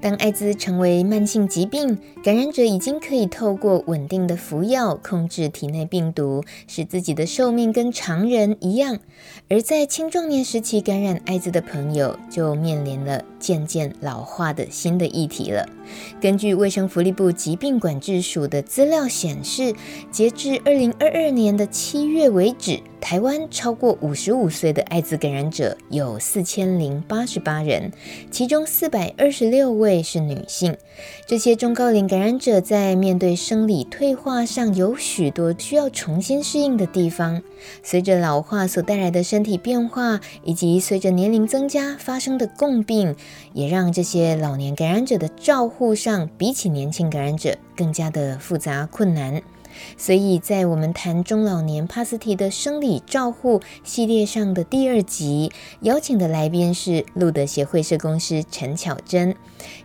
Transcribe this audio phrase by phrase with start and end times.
[0.00, 8.98] 当艾滋成为慢性疾病，感染者已经可以透过稳定的服药控制体内病毒，使自己的寿命跟常人一样。
[9.48, 15.68] 而在青壮年时期感染艾滋的朋友，就面临了渐渐老化的新的议题了。
[16.20, 19.74] 根据卫生福利部疾病管制署的资料显示，
[20.12, 27.90] 截至二零二二年的七月为止，台湾超过五十五岁的艾滋感染者有四千零八十八人，
[28.30, 30.76] 其中四百二十六位是女性。
[31.26, 37.42] 这些中高龄感染者在面对生理退化上有许多需要重新适应的地方。
[37.82, 43.16] 随着老化所带来的身体变化，以及随着年龄增加发生的共病，
[43.52, 49.42] 也让这些老年感染者的照护上比起年轻感染者更加的复杂困难。
[49.96, 59.34] 所以在我们谈中老年帕斯提的生理照护系列上的第二集，邀请的来宾是路德协会社工师陈巧珍，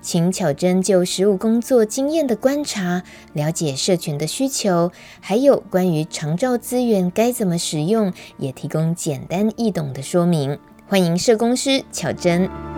[0.02, 10.58] 请巧珍就实务工作经验的观察，了解社群的需求，还有关于长照资源该怎么使用，也提供简单易懂的说明。
[10.88, 12.75] 欢迎社工师巧珍。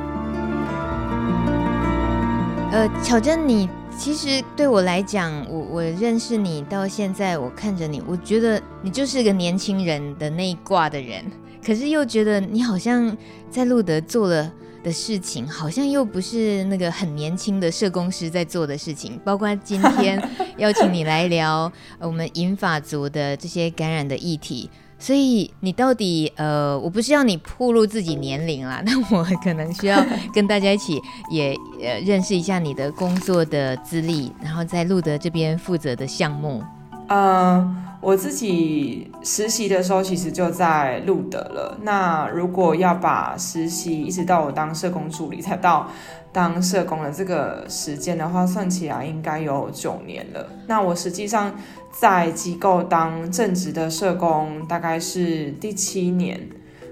[2.72, 3.70] 呃，巧珍你。
[3.98, 11.24] 其实对我来讲，我我认识你到现在，我看着你，我觉得你就是个年轻人的那一挂的人。
[11.66, 13.16] 可是又觉得你好像
[13.50, 19.20] 在路德做了的事情，好像又不是那个很年轻的社工师在做的事情。
[19.26, 20.22] 包括今天
[20.58, 24.70] 邀请你来聊我们银发族的这些感染的议题。
[25.00, 30.04] 所以你到底呃，我不是要你暴露自己年龄啦， 那我可能需要
[30.34, 36.64] 跟大家一起也呃认识一下你的工作的资历，然后在路德这边负责的项目。
[37.08, 41.78] 呃，我自己实习的时候其实就在路德了。
[41.82, 45.90] 那如果要把实习一直到我当社工助理才到
[46.32, 50.46] 当社工的这个时间的话，算起来应该有九年了。
[50.68, 51.54] 那我实际上。
[52.00, 56.40] 在机构当正职的社工大概是第七年，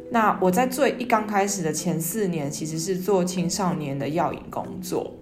[0.09, 5.13] 那我在最一刚开始的前四年其实是做青少年的药引工作，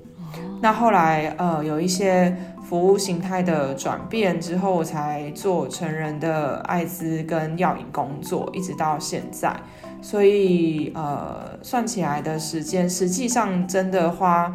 [0.61, 9.55] 那后来呃有一些服务形态的转变之后，我才做成人的艾滋跟药引工作，一直到现在，
[10.01, 14.53] 所以呃算起来的时间，实际上真的花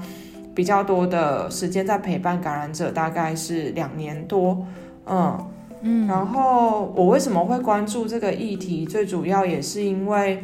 [0.55, 4.67] 比较多的时间在陪伴感染者，大概是两年多。
[5.07, 5.39] 嗯
[5.83, 8.85] 嗯，然后我为什么会关注这个议题？
[8.85, 10.43] 最主要也是因为，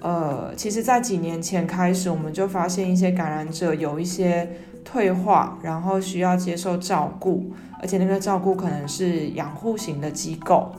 [0.00, 4.48] 呃，其实，在几年前开始，我们就发现一些感染者有一些
[4.84, 10.70] 退化，然后需要接受照顾，而且那个照顾可能是养护型的机构，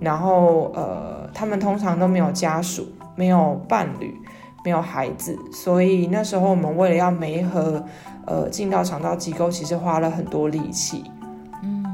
[0.00, 4.14] 然后呃，他们通常都没有家属、没有伴侣、
[4.64, 7.84] 没有孩子，所以那时候我们为了要媒合，
[8.26, 11.04] 呃，进到长道机构，其实花了很多力气。
[11.62, 11.84] 嗯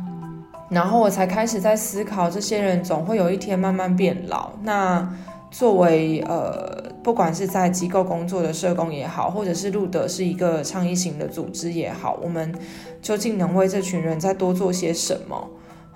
[0.69, 4.51] 然后我才开始在思考，这些人总会有一天慢慢变老。
[4.63, 5.09] 那
[5.49, 12.53] 作为呃，不管是在机构工作的社工也好，或者是路德是一个倡议型的组织也好，我们
[13.01, 15.49] 究竟能为这群人再多做些什么？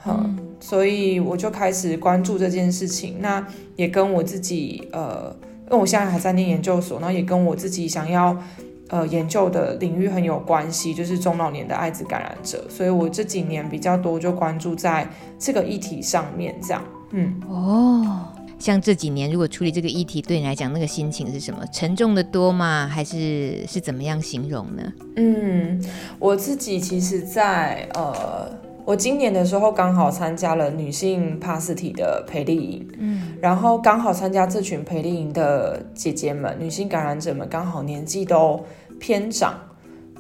[0.07, 3.17] 嗯，所以我就开始关注这件事情。
[3.19, 3.45] 那
[3.75, 5.35] 也跟我自己呃，
[5.65, 8.37] 因为我现在还在念研究所，然后也跟我自己想要。
[8.93, 16.83] 呃，研究的领域很有关系，就是中老年的艾滋感染者，所以我这几年比较多就关注在这个议题上面，这样，
[17.13, 18.27] 嗯，哦，
[18.61, 21.65] 像这几年如果处理这个议题，对你来讲那个心情是什么？
[21.73, 22.87] 沉重的多吗？
[22.87, 24.93] 还是是怎么样形容呢？
[25.17, 25.83] 嗯，
[26.19, 28.71] 我自己其实在，在呃。
[28.87, 38.59] 我今年的时候刚好参加了女性帕斯提的培力营，嗯，然后刚好参加这群培力营的姐姐们，女性感染者们刚好年纪都
[38.99, 39.55] 偏长，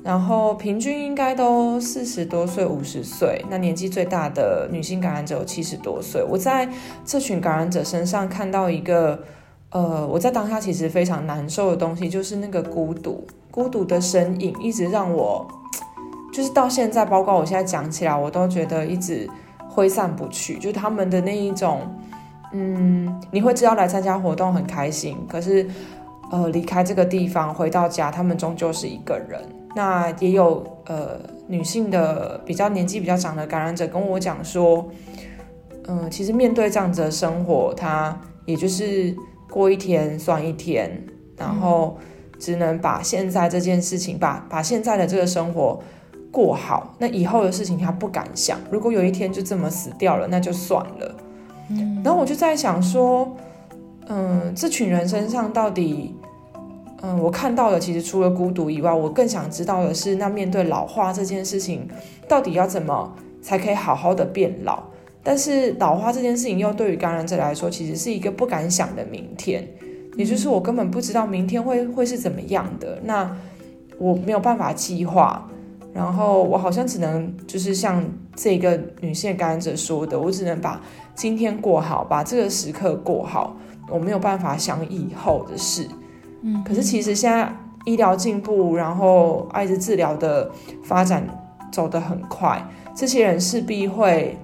[0.02, 6.23] 然后平均应该都四十多岁、五十岁，那年纪最大的女性感染者有七十多岁。
[6.23, 6.69] 我在
[7.05, 9.23] 这群感染者身上看到一个，
[9.70, 15.47] 呃，我在当下其实非常难受的东西，就是那个孤独，孤独的身影一直让我。
[16.32, 19.29] 就是到现在，包括我现在讲起来，我都觉得一直
[19.69, 20.55] 挥散不去。
[20.55, 21.81] 就是他们的那一种，
[22.52, 25.69] 嗯，你会知道来参加活动很开心，可是，
[26.31, 29.43] 呃，离开这个地方回到家，他们终究是一个人。
[29.75, 34.88] 那也有呃女性的比较年纪比较长的感染者跟我讲说，
[35.87, 39.14] 嗯、呃，其实面对这样子的生活，她也就是
[39.49, 41.05] 过一天算一天，
[41.37, 41.96] 然后
[42.38, 45.81] 只能把现在这件事情，把把现在的这个生活
[46.32, 46.94] 过好。
[46.99, 51.16] 那以后的事情她不敢想，如果有一天就这么死掉了，那就算了。
[51.70, 53.37] 嗯，然后我就在想说，
[54.08, 56.14] 嗯，这群人身上到底，
[57.02, 61.88] 嗯，我看到的其实除了孤独以外，我更想知道的是，那面对老化这件事情，
[62.29, 64.82] 到底要怎么才可以好好的变老？
[65.23, 69.67] 但是老化这件事情又对于感染者来说，其实是一个不敢想的明天，
[70.17, 73.35] 也就是我根本不知道明天会会是怎么样的，那
[73.99, 75.49] 我没有办法计划，
[75.94, 78.05] 然后我好像只能就是像
[78.35, 80.81] 这个女性感染者说的，我只能把
[81.14, 83.56] 今天过好，把这个时刻过好，
[83.91, 85.87] 我没有办法想以后的事。
[86.42, 87.52] 嗯，可是其实现在
[87.84, 90.50] 医疗进步，然后艾滋治疗的
[90.82, 91.26] 发展
[91.72, 92.64] 走得很快，
[92.94, 94.38] 这些人势必会。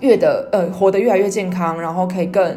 [0.00, 2.56] 越的呃活得越来越健康，然后可以更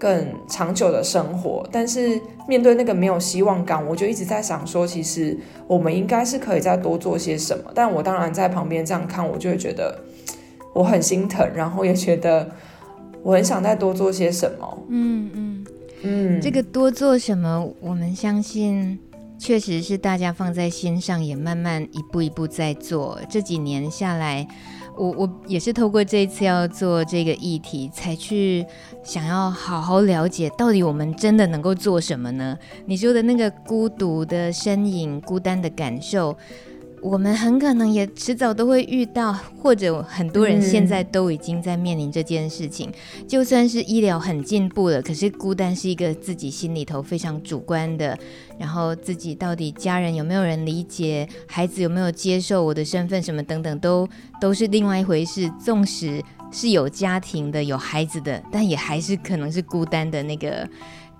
[0.00, 1.64] 更长久的生活。
[1.70, 5.38] 但是面对那个没有希望感，我就一直在想说，其实
[5.68, 7.70] 我们应该是可以再多做些什么。
[7.72, 9.96] 但我当然在旁边这样看，我就会觉得
[10.72, 12.50] 我很心疼，然后也觉得
[13.22, 14.78] 我很想再多做些什么。
[14.88, 15.61] 嗯嗯
[16.02, 18.98] 嗯，这个多做什么，我们相信
[19.38, 23.20] 确实是大家放在心上，也慢慢一步一步在做。
[23.28, 24.46] 这几年下来。
[24.94, 28.62] 我我也是透过这一次要做这个议题，才去
[29.02, 32.58] 想要好好了解，到底我们真的能够做什么呢？
[32.84, 36.36] 你说的那个孤独的身影、孤单的感受。
[37.02, 42.90] 我们很可能也迟早都会遇到，或者很多人现在都已经在面临这件事情。
[43.26, 48.16] 就算是医疗很进步了，可是孤单是一个自己心里头非常主观的。
[48.56, 54.08] 然后自己到底家人有没有人理解，孩子有没有接受我的身份，什么等等，都
[54.40, 55.50] 都是另外一回事。
[55.62, 56.22] 纵使
[56.52, 60.68] 是有家庭的、有孩子的，但也还是可能是孤单的那个。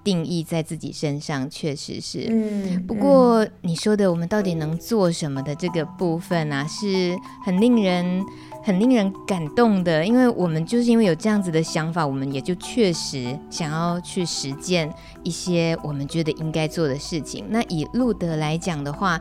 [0.04, 2.26] 定义在自己身上，确实是。
[2.28, 8.24] 嗯，不过你说的我们到底能做什么的这个部分啊，是很令人
[8.64, 10.04] 很令人感动的。
[10.04, 17.44] 因为我们就是因为有这样子的想法，我们也就确实想要去实践一些我们觉得应该做的事情。
[17.48, 19.20] 那以路德来讲的话，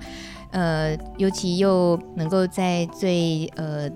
[0.51, 3.89] 呃，尤其又能够在最呃。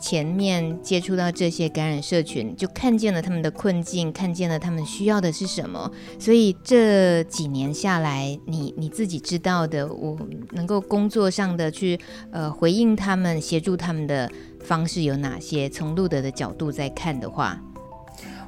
[0.00, 5.90] 前面接触到这些感染社群，就看见了他们的困境，看见了他们需要的是什么。
[6.18, 10.16] 所以这几年下来，你你自己知道的，我
[10.52, 11.98] 能够工作上的去
[12.30, 14.30] 呃回应他们、协助他们的
[14.60, 15.68] 方式有哪些？
[15.68, 17.60] 从路德的角度在看的话，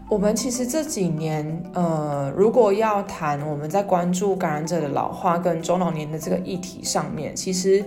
[0.09, 7.85] 我们其实这几年呃，如果要谈我们在关注感染者的老化跟中老年的这个议题上面，其实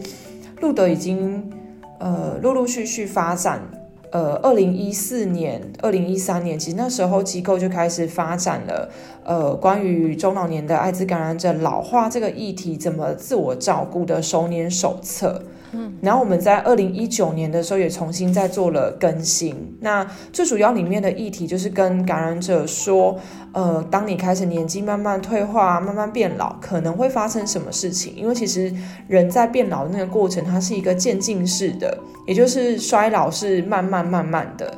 [0.61, 1.49] 路德已经。
[1.99, 3.61] 呃，陆陆续续发展，
[4.11, 8.89] 呃，二零一四年、二零一三年，其实那时候机构就开始发展了，
[9.23, 15.41] 呃，关于中老年的艾滋感染者老化这个议题，怎么自我照顾的熟年手册。
[16.01, 19.77] 然后我们在二零一九年的时候也重新再做了更新。
[19.81, 23.17] 那最主要里面的议题就是跟感染者说，
[23.53, 28.15] 呃，当你开始年纪慢慢退化、慢慢变老，可能会发生什么事情？
[28.15, 28.73] 因为其实
[29.07, 34.73] 人在变老的那个过程，它是一个渐进式的，也就是衰老是慢慢慢慢的，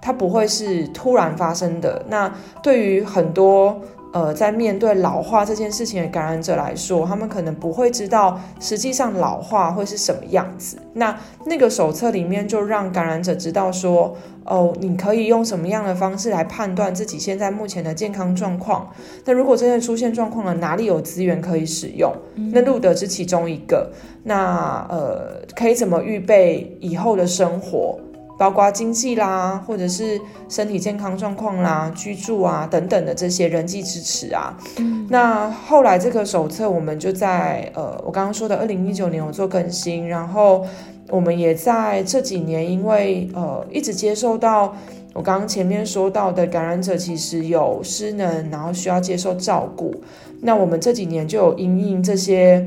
[0.00, 2.04] 它不会是突然发生的。
[2.08, 2.32] 那
[2.62, 3.80] 对于很多。
[4.12, 10.76] 呃，在面对老化这件事情的感染者来说，他们可能不会知道实际上老化会是什么样子。
[10.94, 18.90] 那那个手册里面就让感染者知道说，哦，你可以用什么样的方式来判断自己现在目前的健康状况。
[19.24, 22.12] 那如果真的出现状况了，哪里有资源可以使用？
[22.52, 23.92] 那路德是其中一个。
[24.24, 27.98] 那呃，可以怎么预备以后的生活？
[28.40, 30.18] 包括经济啦，或者是
[30.48, 34.56] 身体健康状况啦、居住啊等等的这些人际支持啊。
[34.78, 40.66] 嗯、那后来这个手册我们就在呃，我刚刚说的二零一九年有做更新，然后
[41.10, 44.74] 我们也在这几年，因为呃一直接受到
[45.12, 49.94] 我刚刚前面说到的感染者其实有失能，然后需要接受照顾。
[50.40, 52.66] 那我们这几年就有因应这些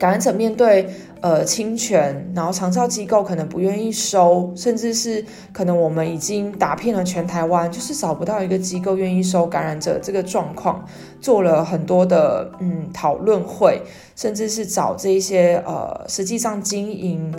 [0.00, 0.90] 感染者面对。
[1.22, 10.82] 呃，侵权，然后长照机构可能不愿意收，甚至是可能我们已经打遍了全台湾，就是找不到一个机构愿意收感染者这个状况，
[11.20, 13.82] 做了很多的嗯讨论会，
[14.16, 17.34] 甚至是找这一些呃实际上经营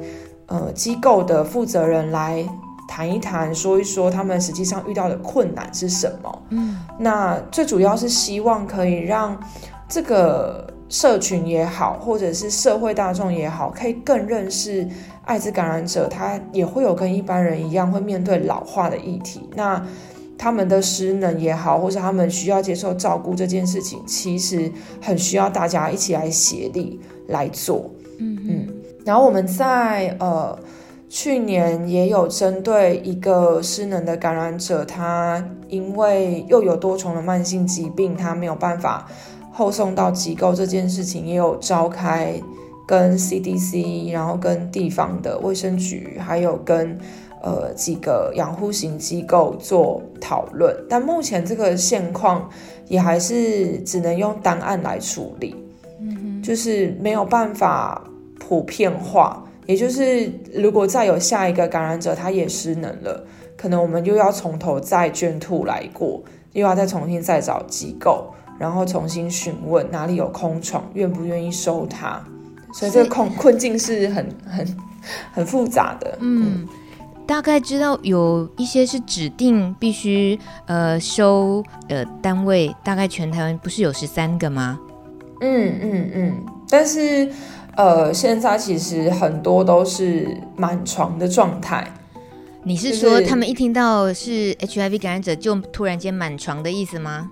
[0.45, 2.47] 呃机构的负责人来
[2.87, 6.43] 谈一谈，说一说他们实际上遇到的困难是什么。
[6.49, 9.35] 嗯，那最主要是希望可以让
[9.89, 10.70] 这个。
[10.91, 14.85] 社群也好，或者是社会大众也好，可以更认识
[15.23, 19.49] 艾滋感染者，他也会有跟一般人一样会面对老化的议题。
[19.55, 19.81] 那
[20.37, 24.69] 他们的失能也好，或者他们需要接受照顾这件事情，其实
[25.01, 27.89] 很需要大家一起来协力来做。
[28.19, 28.67] 嗯嗯。
[29.05, 30.59] 然后我们在呃
[31.07, 39.07] 去年也有针对一个失能的感染者，他因为又有多重的慢性疾病，他没有办法
[39.51, 42.33] 后送到机构这件事情，也有召开
[42.87, 46.97] 跟 CDC，然后跟地方的卫生局，还有跟。
[47.43, 52.47] 呃，几个养护型机构做讨论，但目前这个现况
[52.87, 55.55] 也还是只能用单案来处理，
[55.99, 57.99] 嗯哼，就是没有办法
[58.39, 59.43] 普遍化。
[59.65, 63.25] 也就是如果再有下一个感染者，他也失能了，
[63.57, 66.21] 可能我们又要从头再卷土来过，
[66.53, 68.31] 又要再重新再找机构，
[68.61, 72.21] 然后重新询问哪里有空床，愿不愿意收他。
[72.71, 74.77] 所以这个困困境是很很
[75.33, 76.45] 很复杂的，嗯。
[76.45, 76.67] 嗯
[77.27, 84.77] 大概知道有一些是指定必须呃收呃单位，大概全台湾不是有十三个吗？
[85.39, 87.31] 嗯嗯嗯，但是
[87.77, 90.27] 呃现在其实很多都是
[90.57, 91.87] 满床的状态。
[92.63, 97.31] 你是说他们一听到是 HIV 感染者就突然间满床的意思吗？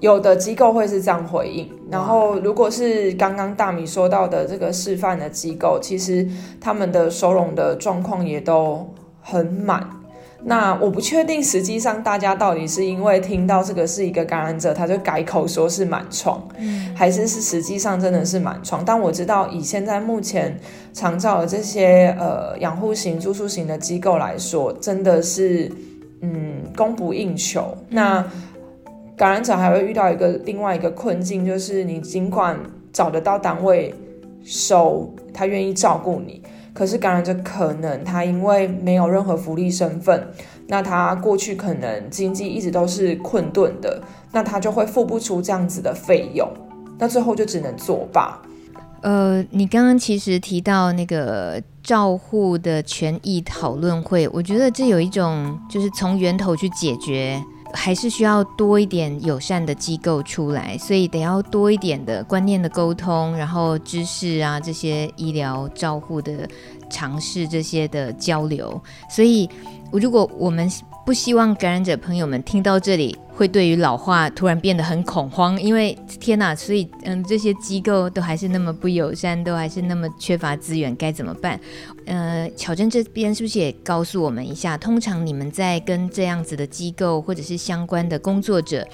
[0.00, 6.28] 有的机构会是这样回应，然后如果是刚刚大米说到的这个示范的机构，其实
[6.60, 8.94] 他们的收容的状况也都。
[9.20, 9.86] 很满，
[10.44, 18.82] 那我不确定实际上大家到底是因为听到这个是一个感染者，他就改口说是满床，嗯，还是是实际上真的是满床？
[18.82, 20.58] 但我知道以现在目前
[20.94, 25.70] 常照的这些呃养护型、住宿型的机构来说，真的是
[26.22, 27.76] 嗯供不应求。
[27.90, 28.24] 那
[29.18, 32.56] 感染者还会遇到一个另外一个困境，就是你尽管
[32.92, 33.92] 找得到单位
[34.44, 36.40] 收，他愿意照顾你。
[36.72, 40.28] 可是感染者可能他因为没有任何福利身份，
[40.68, 46.48] 那他过去可能经济一直都是困顿的，那他就会付不出这样子的费用，
[46.96, 48.40] 那最后就只能作罢。
[49.00, 57.42] 呃，你刚刚其实提到那个照护的权益讨论会，我觉得这有一种就是从源头去解决。
[57.74, 66.48] 还是需要多一点友善的机构出来，所以得要多一点的观念的沟通，然后知识啊这些医疗照护的
[66.88, 68.80] 尝试这些的交流。
[69.10, 69.48] 所以，
[69.92, 70.70] 如果我们
[71.08, 76.54] 不希望感染者朋友们听到这里，会对于老化突然变得很恐慌，因为天呐！
[76.54, 81.58] 所以嗯，这些机构都还是那么不友善，都还是那么缺乏资源，该怎么办？
[82.04, 84.76] 呃，巧珍这边是不是也告诉我们一下？
[84.76, 88.86] 通常你们在跟这样子的机构或者是相关的工作者，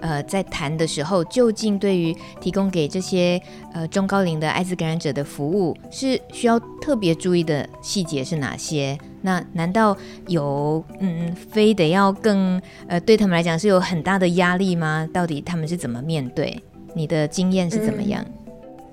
[0.00, 3.40] 呃，在谈的时候，究竟对于提供给这些
[3.72, 8.98] 呃中高龄的艾滋感染者的服务，是需要特别注意的细节是哪些？
[9.20, 9.96] 那难道
[10.28, 15.08] 有嗯，非得要更呃，对他们来讲是有很大的压力吗？
[15.12, 16.62] 到底他们是怎么面对？
[16.94, 18.24] 你的经验是怎么样？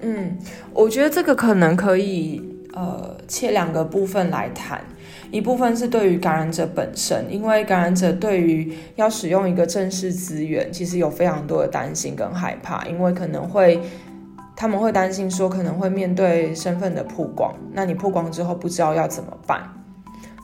[0.01, 0.37] 嗯，嗯，
[0.73, 2.41] 我觉得这个可能可以
[2.73, 4.83] 呃切两个部分来谈，
[5.31, 13.81] 一部分是对于感染者本身，因为感染者对于要使用一个正式资源，其实有非常多的担心跟害怕，因为可能会
[14.55, 19.69] 他们会担心说可能会面对身份的曝光，那你曝光之后不知道要怎么办。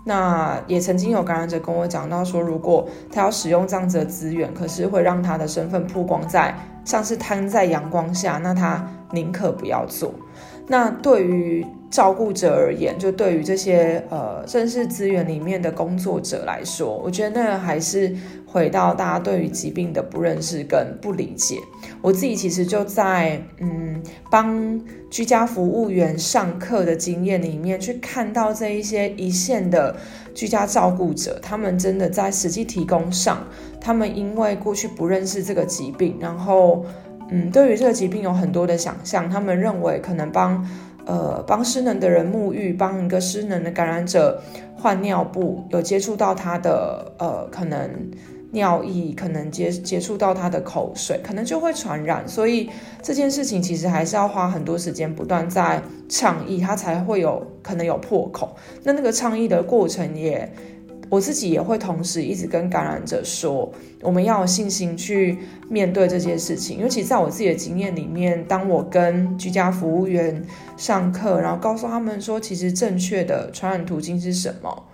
[0.04, 10.12] 那也曾经有感染者跟我讲到说，如果他要使用这样子的资源，可是会让他的身份曝光在像是摊在阳光下，那他宁可不要做。
[10.72, 18.16] 那对于照顾者而言，就对于这些呃正式资源里面的工作者来说，我觉得那还是。
[18.52, 21.56] 回到大家对于疾病的不认识跟不理解，
[22.02, 24.78] 我自己其实就在嗯帮
[25.10, 29.96] 居家服务员上课的经验里面去看到这一些一线的
[30.36, 33.42] 居家照顾者，他们真的在实际提供上，
[33.80, 36.86] 他们因为过去不认识这个疾病，然后
[37.32, 40.64] 嗯对于这个疾病有很多的想象，他们认为可能帮
[41.06, 44.40] 呃帮失能的人沐浴，帮一个失能的感染者
[44.78, 47.90] 换尿布，有接触到他的呃可能。
[48.54, 52.70] 尿液可能接接触到他的口水，可能就会传染，所以
[53.02, 58.54] 这件事情其实还是要花很多时间，不断在倡议，它才会有可能有破口。
[58.84, 60.52] 那那个倡议的过程也，
[61.12, 63.70] 我自己也会同时一直跟感染者说，
[64.02, 65.38] 我们要有信心去
[65.68, 66.80] 面对这件事情。
[66.80, 70.42] 尤其在我自己的经验里面，当我跟居家服务员
[70.78, 74.86] 上课，然后告诉他们说，其实正确的传染途径是什么。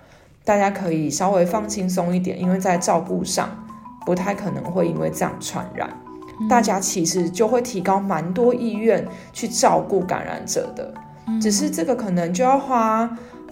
[0.43, 3.63] 大家可以稍微放轻松一点，因为在照顾上
[4.03, 5.87] 不太可能会因为这样传染。
[6.41, 10.91] 嗯、大家其实就会提高蛮多意愿去照顾感染者的，
[11.27, 13.07] 嗯、只是这个可能就要花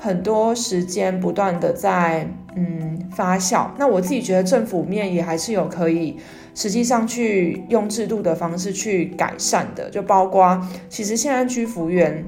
[0.06, 3.68] 很多时间不断的在嗯发酵。
[3.80, 6.16] 那我自己觉得政府面也还是有可以
[6.54, 12.24] 实际上去用制度的方式去改善的，就包括其实现在居服员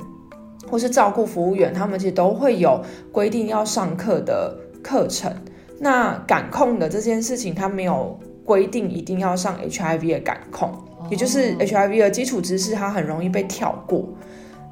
[0.67, 5.31] 或是照顾服务员，他们其实都会有规定要上课的课程。
[5.79, 10.73] 那感控的这件事情，他没有规定一定要上 HIV 的感控，
[11.11, 14.09] 也就是 HIV 的基础知识，它很容易被跳过。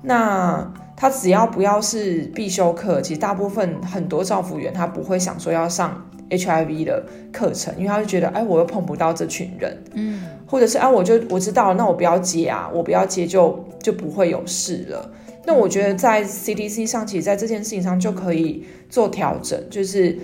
[0.02, 15.12] 那他只要不要是必修课，其实大部分很多照服员他不会想说要上 HIV 的课程，因为他就觉得，哎，我又碰不到这群人，嗯，或者是啊，我就我知道，那我不要接啊，我不要接就就不会有事了。
[15.46, 20.18] 那我觉得在 CDC 上，其实在这件事情上就可以做调整，就是。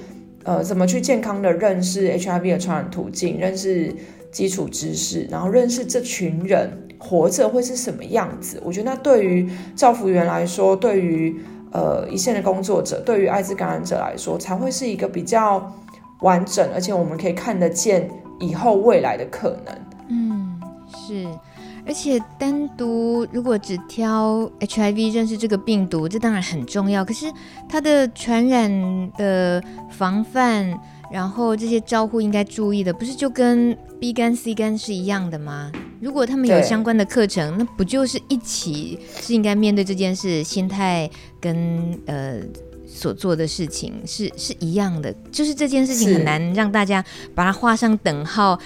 [0.43, 3.95] 呃，怎么去健康的认识 HIV 的传染途径，认识
[4.31, 6.67] 基础知识，然后认识这群人
[7.01, 8.61] 活着会是什么样子？
[8.63, 11.41] 我觉得那对于照服员来说，对于
[11.71, 15.73] 呃一线的工作者，对于艾滋感染者来说，才会是一个比较
[16.19, 18.07] 完整，而且我们可以看得见
[18.39, 19.75] 以后未来的可能。
[20.09, 20.61] 嗯，
[20.95, 21.27] 是。
[21.83, 27.03] 而且单独如果只挑 HIV 认识这个病毒，这当然很重要。
[27.03, 27.25] 可是
[27.67, 30.79] 它的传染的防范，
[31.11, 35.71] 然后这些照护应该注意的，不是就跟 B 肝、C 肝是一样的吗？
[35.99, 42.39] 如果他们有相关的课程，那不就是一起是应该面对这件事，心态跟呃
[42.87, 45.13] 所做的事情是是一样的。
[45.31, 47.03] 就是这件事情很难让大家
[47.35, 48.59] 把它画上等号。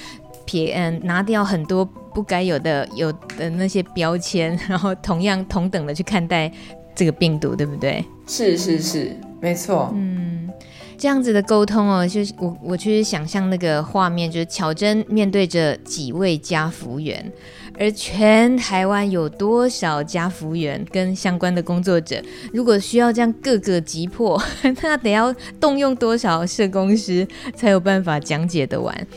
[0.47, 6.51] 撇嗯，拿掉很多不该有的有的那些标签， 然后同样同等的去看待
[6.93, 8.05] 这个病毒，对不对？
[8.27, 9.91] 是是是，没错。
[9.95, 10.34] 嗯，
[10.97, 17.31] 这样子的沟通哦，就是我我去想象那个画面，就是巧珍面对着几位家服员，
[17.77, 22.21] 而全台湾有多少家服员跟相关的工作者，
[22.53, 24.41] 如果需要这样各个击破，
[24.81, 29.07] 那得要动用多少社工师才有办法讲解得完？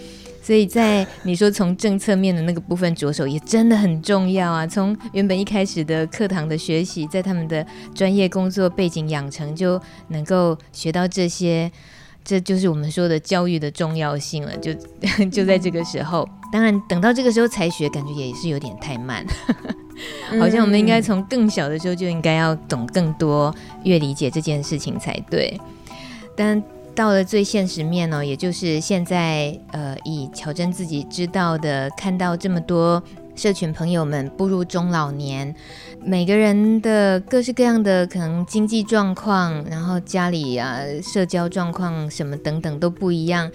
[0.49, 4.67] 所以在你说从政策面的那个部分着手，也真的很重要啊！
[4.67, 11.71] 从原本一开始的课堂的学习，在他们的专业工作背景养成，就能够学到这些，
[12.25, 14.57] 这就是我们说的教育的重要性了。
[14.57, 14.73] 就
[15.31, 19.23] 就在这个时候，当然等到这个时候才学，感觉也是有点太慢。
[20.41, 25.61] 好像我们应该从更小的时候就应该要懂更多，越理解这件事情才对。
[26.35, 26.63] 但
[26.99, 33.01] 到了最现实面呢，也就是现在，呃，以巧贞自己知道的，看到这么多
[33.37, 35.55] 社群朋友们步入中老年，
[36.03, 43.49] 每个人的各式各样的可能经济状况，然后家里啊社交状况什么等等都不一样，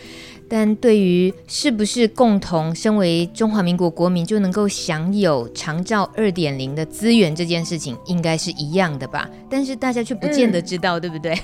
[0.47, 9.29] 但对于是不是共同身为中华民国国民就能够享有长照二点零的资源这件事情，应该是一样的吧？
[9.49, 11.37] 但是大家却不见得知道，对不对？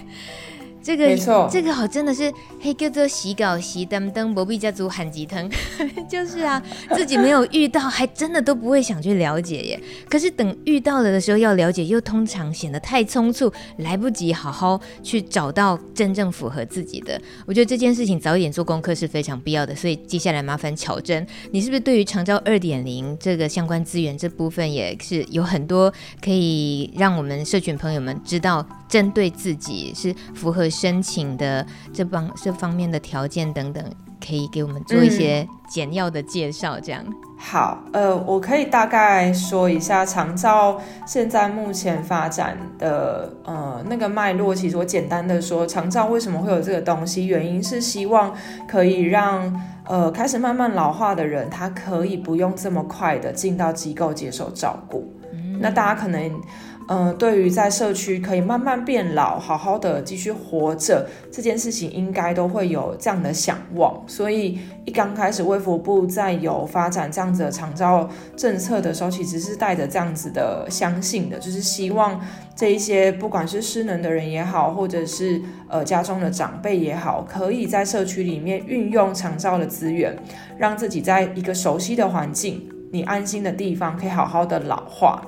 [0.89, 5.47] 这个没错，这个好真的是嘿叫做洗稿洗灯灯，不必家族喊鸡汤，
[6.09, 6.59] 就是啊，
[6.95, 9.79] 自己没有遇到，还真的都不会想去了解耶。
[10.09, 17.21] 可是等遇到了的时候要了解，又通常显得太匆促，来不及好好去找到真正符合自己的。
[17.45, 19.75] 我觉得这件事情早一点做功课是非常必要的。
[19.75, 28.67] 所以接下来麻烦巧真，你是不是对于长照二点零这个相关资源这部分也是有很多可以让我们社群朋友们知道？
[28.89, 33.83] 针对自己是符合申请的这方这方面的条件等等，
[34.25, 37.03] 可以给我们做一些简要的介绍，这样。
[37.05, 44.55] 嗯、好，呃，我可以大概说一下长照现在目前发展的呃那个脉络。
[44.55, 47.25] 其实我简单的说，长照为什么会有这个东西？
[47.25, 48.33] 原因是希望
[48.65, 55.13] 可以让呃开始慢慢老化的人，他可以不用这么快的进到机构接受照顾。
[55.33, 56.41] 嗯、那大家可能。
[56.91, 64.03] 嗯，对于在社区可以慢慢变老，好好的继续活着这件事情，应该都会有这样的想望。
[64.07, 72.19] 所以一刚开始卫福部在有发展这样子的长照政策的时候，其实是带着这样子的相信的，就是希望
[72.55, 80.17] 这一些不管是失能的人也好，或者是呃家中的长辈也好，可以在社区里面运用长照的资源，
[80.57, 85.21] 让自己在一个熟悉的环境、你安心的地方，可以好好的老化。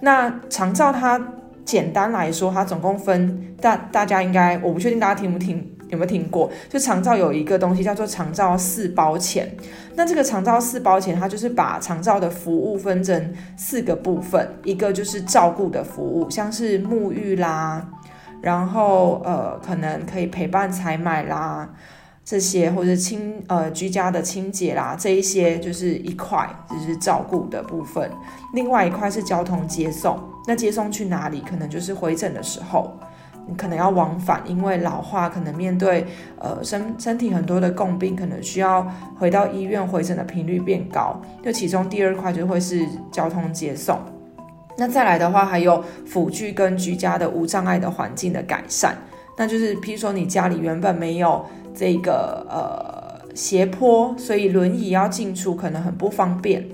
[0.00, 1.20] 那长照它
[1.64, 9.50] 简单来说，它总共分大大家应该我不确定大家听不听有没有听过，就长照有一个东西叫做长照四包钱。
[9.94, 17.86] 那这个长照四包钱，它就是把长照的服务分成四个部分，一个就是照顾的服务，像是沐浴啦，
[18.42, 21.68] 然后呃可能可以陪伴采买啦。
[22.24, 28.10] 这些或者清呃居家的清洁啦，这一些就是一块，就是照顾的部分。
[28.54, 31.42] 另外一块是交通接送，那接送去哪里？
[31.42, 32.90] 可能就是回诊的时候。
[33.46, 36.06] 你可能要往返，因为老化可能面对
[36.38, 41.20] 呃身身体很多的共病，可能需要回到医院回诊的频率变高。
[41.42, 44.00] 就其中第二块就会是交通接送。
[44.78, 48.96] 那再来的话，还有辅具跟居家的无障碍的环境的改善。
[49.36, 56.64] 那就是譬如说你家里原本没有这个呃斜坡，所以轮椅要进出可能很不方便。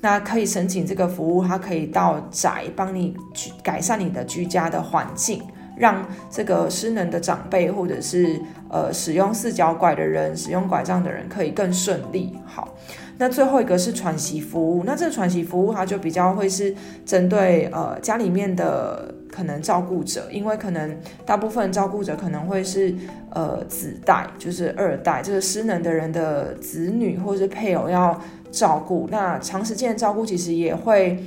[0.00, 5.40] 那可以申请这个服务，它可以到宅帮你去改善你的居家的环境，
[5.78, 12.36] 让这个失能的长辈或者是呃使用四脚拐的人、使用拐杖的人可以更顺利。
[12.44, 12.76] 好，
[13.16, 16.74] 那最后一个是喘息服务，那这个喘息服务它就比较会是
[17.06, 22.94] 针对呃家里面的可能照顾者，因为可能大部分照顾者可能会是
[23.30, 28.20] 呃子代，就是二代，这个失能的人的子女或是配偶要。
[28.54, 31.18] 照顾，那长时间照顾其实也会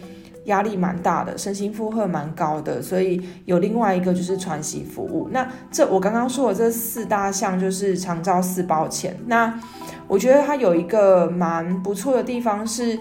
[0.46, 5.28] 压力蛮大的，身心负荷蛮高的，所以有另外一个就是喘息服务。
[5.30, 9.14] 那这我刚刚说的这四大项就是长照四包钱。
[9.26, 9.60] 那
[10.08, 12.98] 我觉得它有一个蛮不错的地方是，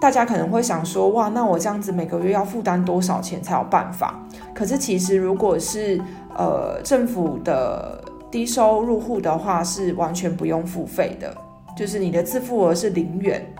[0.00, 4.22] 大家可能会想说，哇，那我这样子每个月要负担多少钱才有办法？
[4.54, 6.00] 可是其实如果是
[6.36, 11.34] 呃政府的低收入户的话，是完全不用付费的。
[11.76, 13.54] 就是你的自付额是零元，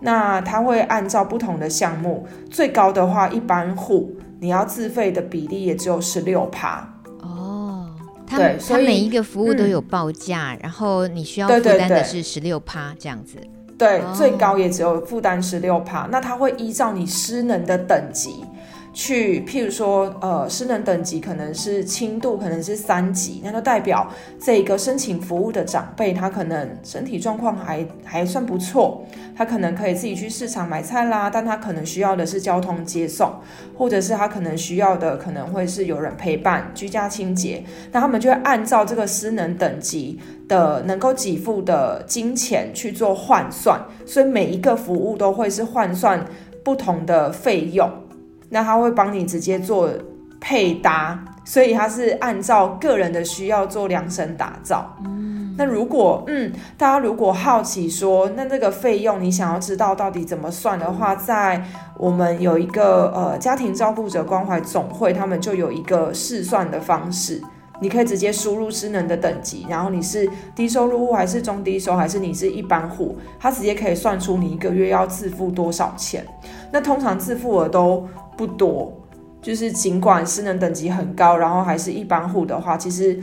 [0.00, 6.88] 那他会按照不同的项目，最高的话，一般户你要自费的比例也只有十六趴。
[7.22, 7.88] 哦，
[8.28, 13.36] 对，所以每一个服务都有报价，嗯、然后你需要负担的是十六趴这样子。
[13.78, 18.45] 对，最高也只有负担十六趴，那它会依照你失能的等级。
[18.96, 29.04] 去，譬如说，呃，失能等级可能是轻度，可能是三级，那就代表这个申请服务的长辈，他可能身体状况还还算不错，
[29.36, 33.30] 他可能可以自己去市场买菜啦，但他可能需要的是交通接送，
[33.76, 46.24] 或者是他可能需要的可能会是有人陪伴、居家清洁，那他们就会按照这个失能等级的能够给付的金钱去做换算，所以每一个服务都会是换算
[46.64, 48.05] 不同的费用。
[48.50, 49.90] 那他会帮你直接做
[50.40, 54.96] 配搭，所以他是按照个人的需要做量身打造。
[55.04, 61.64] 嗯，那如果嗯，大家如果好奇说，那这个费用你想要知道到底怎么算的话，在
[61.98, 67.42] 我们有一个呃家庭照顾者关怀总会，他们就有一个试算的方式，
[67.80, 76.24] 你可以直接输入失能的等级，然后你是低收入户还是中低收，还是你是一般户，他直接可以算出你一个月要自付多少钱。
[76.70, 78.06] 那通常自付额都
[78.36, 78.92] 不多，
[79.40, 83.18] 就是尽管失能等级很高，然后还是一般户的话，其实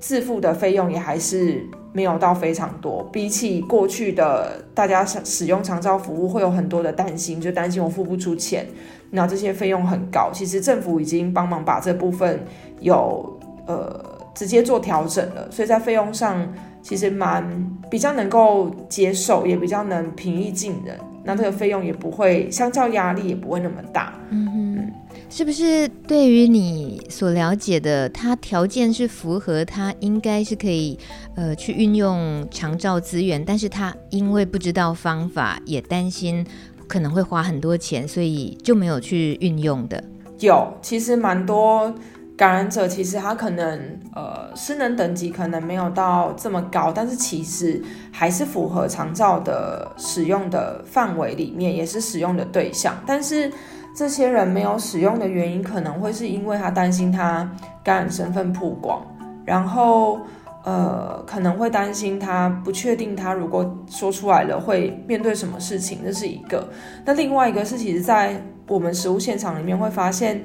[0.00, 3.08] 自付的费用也还是没有到非常多。
[3.12, 8.66] 比起过去的大家使用长照服务，会有很多的担心，就担心我付不出钱，
[9.10, 10.30] 那这些费用很高。
[10.32, 12.44] 其实政府已经帮忙把这部分
[12.80, 16.46] 有呃直接做调整了，所以在费用上
[16.82, 17.44] 其实蛮
[17.90, 20.98] 比较能够接受，也比较能平易近人。
[21.26, 24.14] 那这个费用也不会，相较压力也不会那么大。
[24.30, 24.92] 嗯哼，
[25.28, 30.98] 是不是对于你所了解的，他条件是符合，他应该是可以
[31.34, 36.46] 呃去运用长照资源，但是他因为不知道方法，也担心
[36.86, 40.02] 可能会花很多钱，所以就没有去运用的。
[40.38, 41.92] 有，其实蛮多。
[42.36, 52.94] 感染者其实他可能呃失能等级可能没有到这么高，但是其实还是符合长照的使用的范围里面，也是使用的对象。
[53.06, 53.50] 但是
[53.94, 57.50] 这些人没有使用的原因，可能会是因为他担心他
[57.82, 59.02] 感染身份曝光，
[59.46, 60.20] 然后
[60.62, 66.68] 呃可能会担心他不确定他如果说出来了会面对什么事情，这是一个。
[67.06, 70.44] 那另外一个是，其实在我们实务现场里面会发现。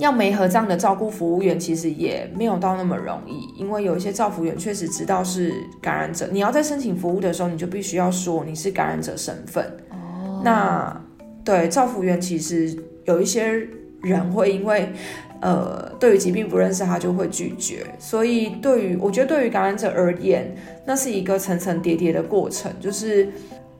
[0.00, 9.62] 要媒合这样的照顾服务员，其实也没有到那么容易，因为有一些照服员确实知道是感染者，你要在申请服务的时候，你就必须要说你是感染者身份。
[9.90, 11.00] 哦，那
[11.44, 13.68] 对照服员，其实有一些
[14.02, 14.90] 人会因为
[15.42, 17.86] 呃对于疾病不认识，他就会拒绝。
[17.98, 23.28] 所以对于我觉得对于感染者而言，那是一个层层叠叠的过程，就是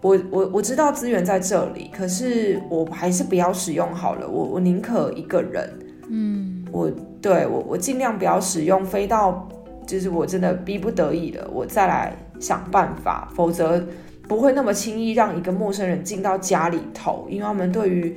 [0.03, 5.71] 我我我知道资源在这里，可是我还是不要使用好了，我我宁可一个人。
[6.13, 6.91] 嗯，我
[7.23, 9.49] 对我我尽量不要使用，飞到
[9.87, 13.87] 就是我真的逼不得已了，我再来想办法，否则
[14.27, 18.17] 不会那么轻易让一个陌生人进到家里头，因为他们对于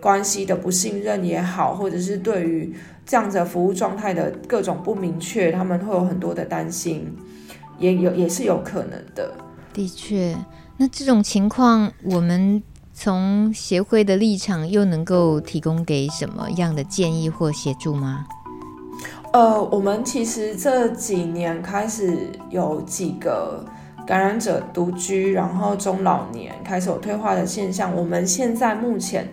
[0.00, 7.14] 关系的不信任也好，或者是对于这样子的服务状态的各种不明确，他们会有很多的担心，
[7.78, 9.34] 也有也是有可能的。
[9.74, 10.34] 的确，
[10.78, 12.62] 那这种情况我们。
[12.98, 18.24] 从协会的立场，又能够提供给什么样的建议或协助吗？
[19.34, 22.16] 呃，我们其实这几年开始
[22.48, 23.62] 有几个
[24.06, 27.94] 感染者独居，然后中老年开始有退化的现象。
[27.94, 29.28] 我们现在目前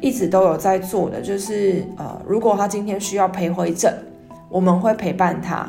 [0.00, 3.92] 一直都有在做的，就是呃，如果他今天需要陪回诊，
[4.48, 5.68] 我们会陪伴他，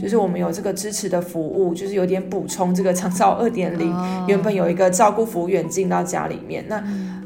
[0.00, 3.94] 就是我们有这个支持的服务，就是有点补充这个长照二点零，
[4.26, 6.82] 原本有一个照顾服务员进到家里面，那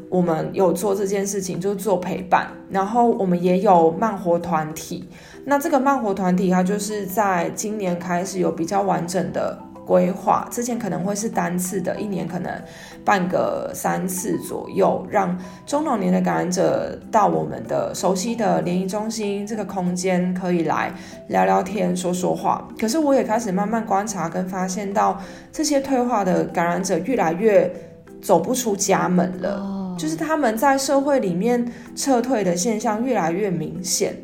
[0.08, 5.08] 我们有做这件事情，就是做陪伴，然后我们也有慢活团体。
[5.44, 10.46] 那这个慢活团体，它就是在今年开始有比较完整的规划。
[10.50, 12.52] 之前可能会是单次的，一年可能
[13.02, 20.92] 办个三次左右，让中老年的感染者到我们的熟悉的联谊中心这个空间，可以来
[21.28, 22.68] 聊聊天、说说话。
[22.78, 25.18] 可是我也开始慢慢观察跟发现到，
[25.50, 27.72] 这些退化的感染者越来越
[28.20, 34.14] 走不出家门了，就是他们在社会里面撤退的现象越来越明显。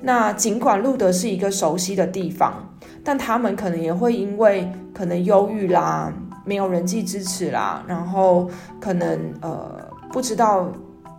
[0.00, 2.67] 那尽管路德是一个熟悉的地方，
[3.08, 6.12] 但他们可能也会因为可能忧郁啦，
[6.44, 9.80] 没有人际支持啦，然后可能呃
[10.12, 10.70] 不知道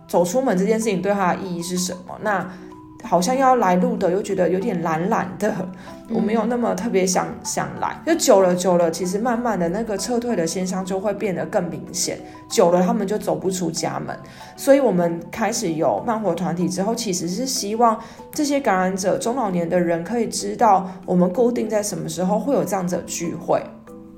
[0.06, 2.16] 走出门这件事情对他的意义是什么。
[2.22, 2.48] 那
[3.02, 5.52] 好像要来录的，又觉得有点懒懒的，
[6.10, 8.00] 我没有那么特别想想来。
[8.06, 12.18] 就久了久了，其实慢慢的那个撤退的现象就会变得更明显。
[12.48, 14.16] 久了，他们就走不出家门。
[14.56, 17.98] 所以我们开始有慢活团体之后，其实是希望
[18.32, 23.62] 这些感染者、中老年的人可以知道，我们固定在什么时候会有这样子的聚会。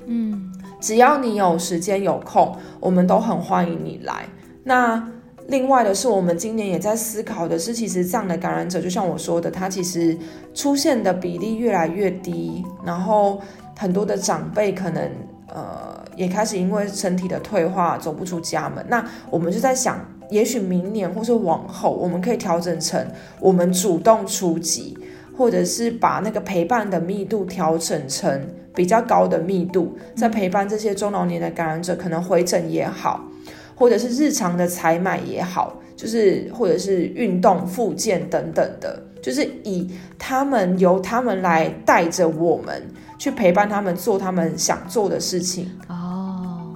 [0.06, 4.26] 嗯，只要你有时间有空，我们都很欢迎你来。
[4.64, 5.08] 那。
[5.52, 10.16] 另外的是，我们今年也在思考的是，其实这样的感染者，就像我说的，他其实
[10.54, 13.38] 出现的比例越来越低，然后
[13.76, 15.10] 很多的长辈可能
[15.48, 18.82] 呃也开始因为身体的退化走不出家门。
[18.88, 23.06] 那我们就在想，也许明年或是往后，我们可以调整成
[23.38, 24.96] 我们主动出击，
[25.36, 33.28] 或者是把那个陪伴的密度调整成比较高的密度，在陪伴这些中老年的感染者，可能回诊也好。
[33.74, 42.82] 或者是日常的采买也好，就是或者是运动、附件等等的，就是以他们由他们来带着我们
[43.18, 46.74] 去陪伴他们做他们想做的事情哦。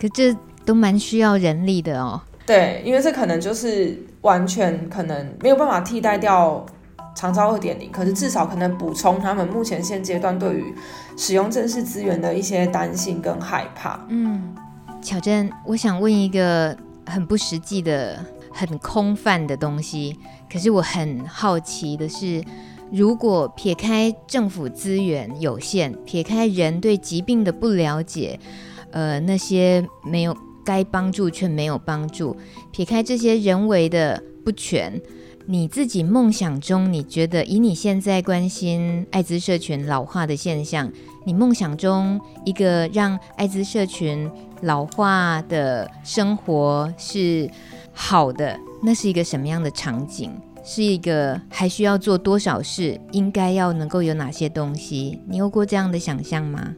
[0.00, 2.20] 可这都蛮需要人力的哦。
[2.44, 6.64] 对，因为这可能就是完全可能没有办法替代掉
[7.14, 10.74] 长照二点零，可是至少可能补充他们目前现阶段对于
[11.16, 14.04] 使用正式资源的一些担心跟害怕。
[14.08, 14.54] 嗯。
[15.02, 20.16] 巧珍，我想问一个很不实际的、很空泛的东西。
[20.50, 22.40] 可是我很好奇的是，
[22.92, 28.38] 如果撇开政府资源有限，撇开人对疾病的不了解，
[28.92, 32.36] 呃，那些没有该帮助却没有帮助，
[32.70, 35.00] 撇开这些人为的不全，
[35.46, 40.92] 你自己梦想中，你觉得以你现在关心艾滋社群老化的现象，
[41.24, 44.30] 你梦想中一个让艾滋社群
[44.62, 47.48] 老化的生活是
[47.92, 50.30] 好的，那是一个什么样的场景？
[50.64, 52.98] 是一个还需要做多少事？
[53.10, 55.20] 应该要能够有哪些东西？
[55.26, 56.74] 你有过这样的想象吗？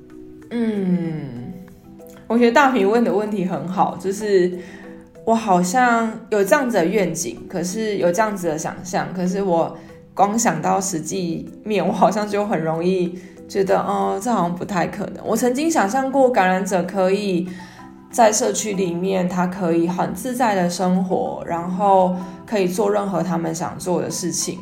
[0.50, 1.52] 嗯，
[2.26, 4.58] 我觉得大米问的问题很好，就是
[5.26, 9.76] 我好像有这样子的愿景，可是有这样子的想象，可是我
[10.14, 15.22] 光想到实际面，我好像就很容易觉得，哦，这好像不太可能。
[15.22, 17.46] 我曾经想象过感染者可以。
[18.14, 22.14] 在社区里面，他可以很自在的生活，然后
[22.46, 24.60] 可以做任何他们想做的事情。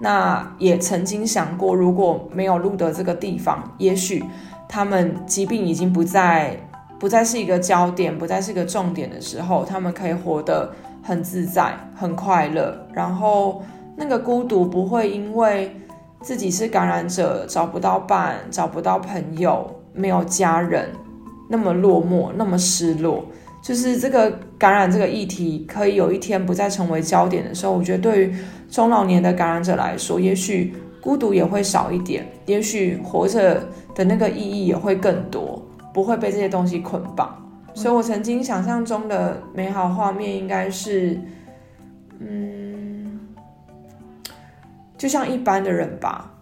[0.00, 4.24] 那也曾经想过，如果没有路德这个地方，也许
[4.66, 6.58] 他们疾病已经不再
[6.98, 10.72] 不再是一个焦点，不再是一个重点的时候，他们可以活得
[11.02, 13.62] 很自在、很快乐，然后
[13.96, 15.76] 那个孤独不会因为
[16.22, 20.88] 自己是感染者找不到伴、找不到朋友、没有家人。
[21.48, 23.24] 那么落寞，那么失落，
[23.62, 28.34] 就是这个感染这个议题，可以有一天不再成为焦点的时候，我觉得对于
[28.70, 35.60] 中老年的感染者来说，也许孤独也会少一点，也许活着的那个意义也会更多，
[35.94, 37.34] 不会被这些东西捆绑。
[37.74, 41.18] 所以我曾经想象中的美好画面，应该是，
[42.18, 43.20] 嗯，
[44.96, 46.34] 就像一般的人吧，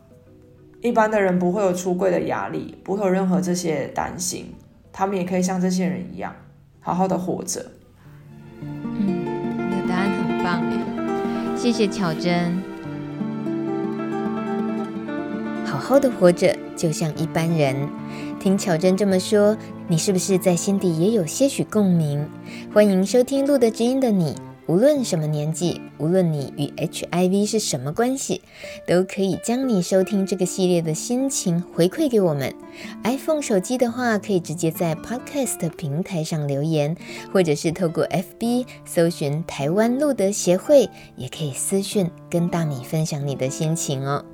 [0.80, 4.46] 一般的人不会有出柜的压力，不会有任何这些担心。
[4.98, 6.34] 他们也可以像这些人一样，
[6.80, 7.62] 好好的活着。
[8.62, 9.06] 嗯，
[9.68, 12.56] 你的答案很棒哎，谢谢巧珍。
[15.66, 17.76] 好好的活着，就像一般人。
[18.40, 19.54] 听巧珍这么说，
[19.86, 22.26] 你是不是在心底也有些许共鸣？
[22.72, 24.34] 欢迎收听《路德之音》的你，
[24.66, 28.42] 无论什么年纪，无论你与 HIV 是什么关系，
[28.86, 32.52] 都可以将你收听这个系列的心情回馈给我们。
[33.04, 36.96] iPhone 手机的话，可以直接在 Podcast 平台上留言，
[37.32, 44.24] 或者是透过 FB 搜寻台湾路德协会，也可以私讯跟大米分享你的心情哦。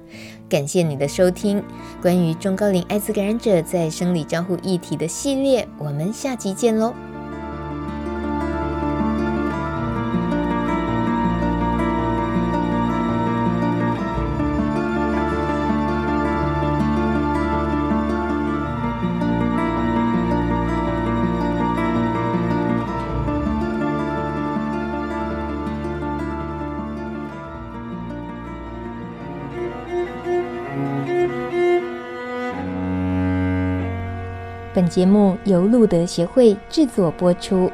[0.49, 1.63] 感谢你的收听，
[2.01, 7.12] 关于中高龄艾滋感染者在生理照护议题的系列，我们下集见喽。
[34.75, 37.71] 本节目由路德协会制作播出。